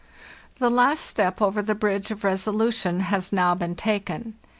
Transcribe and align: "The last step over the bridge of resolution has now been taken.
"The 0.57 0.71
last 0.71 1.05
step 1.05 1.43
over 1.43 1.61
the 1.61 1.75
bridge 1.75 2.09
of 2.09 2.23
resolution 2.23 3.01
has 3.01 3.31
now 3.31 3.53
been 3.53 3.75
taken. 3.75 4.33